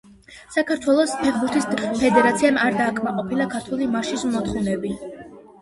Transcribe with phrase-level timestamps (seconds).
[0.53, 4.97] საქართველოს ფეხბურთის ფედერაციამ არ დააკმაყოფილა „ქართული მარშის“ მოთხოვნები.